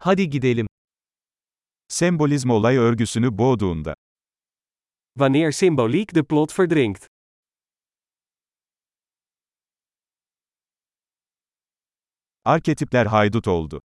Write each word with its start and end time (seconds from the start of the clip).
Hadi 0.00 0.30
gidelim. 0.30 0.66
Sembolizm 1.88 2.50
olay 2.50 2.76
örgüsünü 2.76 3.38
boğduğunda. 3.38 3.94
Wanneer 5.14 5.52
symboliek 5.52 6.14
de 6.14 6.22
plot 6.22 6.58
verdringt. 6.58 7.06
Arketipler 12.44 13.06
haydut 13.06 13.48
oldu. 13.48 13.80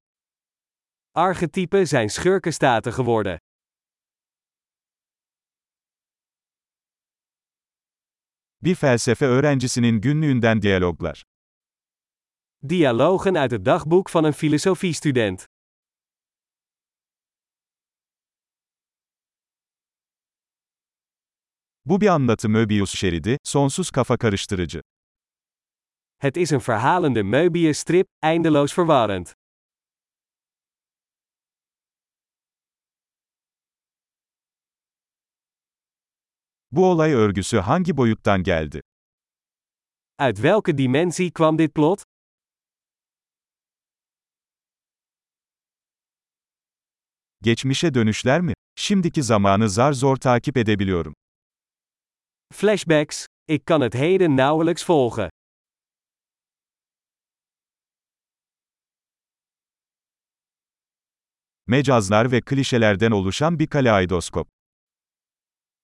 Archetypen 1.16 1.86
zijn 1.86 2.08
schurkenstaten 2.08 2.94
geworden. 2.94 3.40
Bir 8.62 8.76
felsefe 8.76 9.26
öğrencisinin 9.26 10.02
günlüğünden 10.02 10.62
diyaloglar. 10.62 11.24
Dialogen 12.70 13.36
uit 13.36 13.52
het 13.52 13.66
dagboek 13.66 14.10
van 14.10 14.24
een 14.24 14.34
filosofiestudent. 14.34 15.51
Bu 21.86 22.02
bir 22.02 22.08
anlatı 22.08 22.48
Möbius 22.50 22.96
şeridi, 22.98 23.38
sonsuz 23.44 23.92
kafa 23.92 24.18
karıştırıcı. 24.18 24.82
Het 26.20 26.38
is 26.38 26.52
een 26.52 26.62
verhalende 26.70 27.20
Möbius-strip, 27.22 28.06
eindeloos 28.24 28.80
verwarrend. 28.80 29.28
Bu 36.72 36.86
olay 36.86 37.14
örgüsü 37.14 37.58
hangi 37.58 37.98
boyuttan 37.98 38.44
geldi? 38.44 38.82
Uit 40.20 40.36
welke 40.36 40.78
dimensie 40.78 41.32
kwam 41.32 41.58
dit 41.58 41.76
plot? 41.76 42.04
Geçmişe 47.42 47.94
dönüşler 47.94 48.42
mi? 48.42 48.54
Şimdiki 48.76 49.24
zamanı 49.24 49.70
zar 49.70 49.94
zor 49.94 50.18
takip 50.18 50.58
edebiliyorum. 50.58 51.14
Flashbacks. 52.54 53.26
Ik 53.46 53.66
kan 53.66 53.82
het 53.82 53.94
heden 53.94 54.34
nauwelijks 54.36 54.84
volgen. 54.84 55.28
Mecazlar 61.68 62.32
ve 62.32 62.42
klişelerden 62.42 63.12
oluşan 63.12 63.60
bir 63.60 63.68
kaleidoskop. 63.68 64.48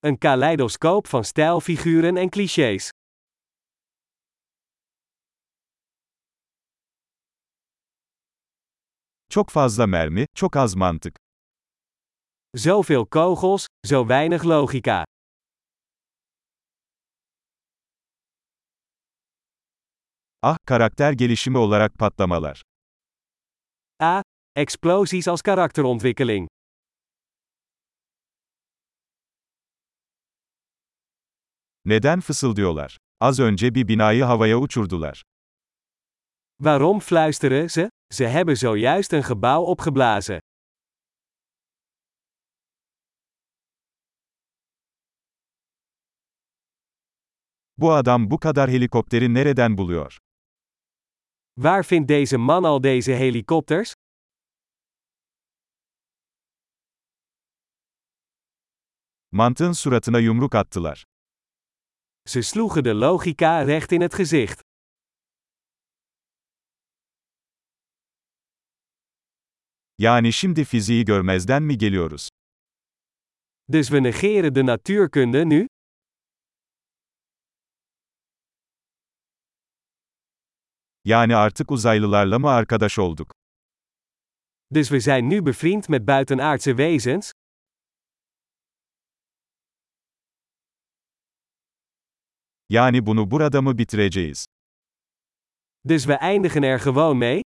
Een 0.04 0.18
kaleidoscoop 0.18 1.08
van 1.08 1.24
stijlfiguren 1.24 2.16
en 2.16 2.30
clichés. 2.30 2.92
Çok 9.30 9.50
fazla 9.50 9.88
mermi, 9.88 10.26
çok 10.36 10.56
az 10.56 10.76
mantık. 10.76 11.16
Zoveel 12.56 13.06
kogels, 13.06 13.68
zo 13.86 14.02
weinig 14.02 14.46
logica. 14.46 15.06
Ah, 20.42 20.58
karakter 20.66 21.12
gelişimi 21.12 21.58
olarak 21.58 21.94
patlamalar. 22.00 22.62
A. 24.00 24.22
Explosies 24.56 25.28
als 25.28 25.42
karakterontwikkeling. 25.42 26.48
Neden 31.86 32.20
fısıldıyorlar? 32.20 32.98
Az 33.20 33.40
önce 33.40 33.76
bir 33.76 33.88
binayı 33.88 34.24
havaya 34.24 34.58
uçurdular. 34.58 35.24
Waarom 36.58 37.00
fluisteren 37.00 37.68
ze? 37.68 37.90
Ze 38.14 38.28
hebben 38.28 38.56
zojuist 38.56 39.14
een 39.14 39.24
gebouw 39.24 39.72
opgeblazen. 39.72 40.40
Bu 47.78 47.94
adam 47.94 48.32
bu 48.32 48.40
kadar 48.40 48.70
helikopteri 48.70 49.34
nereden 49.34 49.78
buluyor? 49.78 50.18
Waar 51.60 51.86
vindt 51.86 52.08
deze 52.08 52.38
man 52.38 52.66
al 52.66 52.82
deze 52.82 53.12
helikopters? 53.12 53.94
Mantığın 59.32 59.72
suratına 59.72 60.20
yumruk 60.20 60.56
attılar. 60.56 61.04
Ze 62.26 62.44
sloegen 62.44 62.84
de 62.84 62.94
logica 62.94 63.68
recht 63.68 63.92
in 63.92 64.02
het 64.02 64.18
gezicht. 64.18 64.62
Yani 69.98 70.34
şimdi 70.34 70.64
fiziği 70.66 71.06
görmezden 71.06 71.64
mi 71.64 71.78
geliyoruz? 71.78 72.30
Dus 73.70 73.88
we 73.88 74.04
negeren 74.04 74.56
de 74.56 74.66
natuurkunde 74.66 75.50
nu? 75.50 75.68
Yani 81.08 81.36
artık 81.36 81.72
uzaylılarla 81.72 82.40
mı 82.40 82.50
arkadaş 82.50 83.00
olduk? 83.00 83.32
Dus 84.74 84.88
we 84.88 85.00
zijn 85.00 85.30
nu 85.30 85.46
bevriend 85.46 85.84
met 85.90 86.08
buitenaardse 86.08 86.72
wezens? 86.72 87.32
Yani 92.70 93.06
bunu 93.06 93.32
burada 93.32 93.62
mı 93.62 93.78
bitireceğiz? 93.78 94.46
Dus 95.90 96.04
we 96.04 96.14
eindigen 96.14 96.64
er 96.64 96.80
gewoon 96.80 97.18
mee? 97.18 97.47